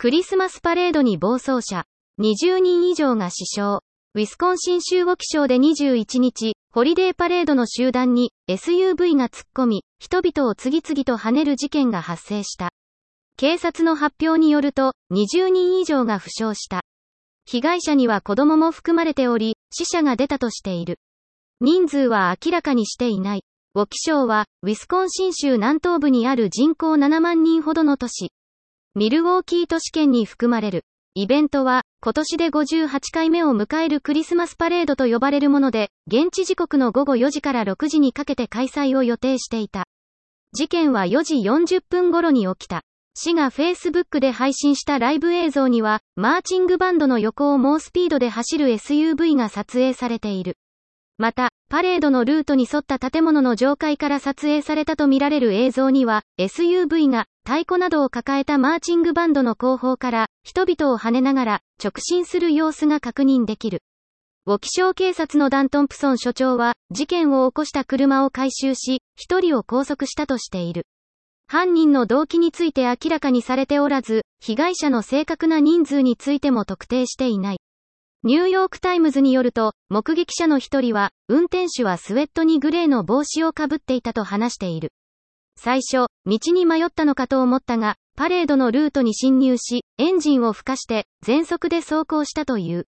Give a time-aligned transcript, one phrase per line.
[0.00, 1.84] クリスマスパレードに暴走車。
[2.22, 3.60] 20人以上が死傷。
[4.14, 12.70] ウィスコンシン州ウォキ省で21日、ホリデーパレードの集団に SUV が突っ込み、人々を次々と跳ねる事件が発生した。
[13.36, 16.80] 警察の発表によると、20人以上が負傷した。
[17.44, 20.98] 被害者には子供も含まれており、死者が出たとしている。
[21.60, 23.44] 人数は明らかにしていない。
[23.74, 28.32] ウォキ省は、ウィスコンシン州南東部にある人口7万人ほどの都市。
[28.96, 30.84] ミルウォーキー都市圏に含まれる。
[31.14, 39.84] イベントは、今年で58回目を迎えるクリスマスパレードと呼ばれるもので、現地時刻の午後4時から6時にかけて開催を予定していた。
[40.52, 42.82] 事件は4時40分頃に起きた。
[43.14, 50.56] 市が Facebook で配信したライブ映像には、マーチングバンドの横を猛スピードで走る SUV が撮影されている。
[51.20, 63.82] また、パレードのルートに沿った建物の上階から撮影されたとみられる映像には、SUV が太鼓などを抱えたマーチングバンドの後方から人々を跳ねながら直進する様子が確認できる。
[64.46, 70.86] ウォキショー警察のダントンプソン所長は、事件を起こした車を回収し、一人を拘束したとしている。
[71.46, 77.58] 犯人の動機について明らかにされておらず、被害者の正確な人数についても特定していない。
[78.22, 84.92] ニューヨークタイムズによると、目撃者の一人は、運転手はスウェットにグレーの帽子をかぶっていたと話している。
[85.56, 92.86] 最初、道に迷ったのかと思ったが、パレードのルートに侵入し、エンジンを吹かして、全速で走行したという。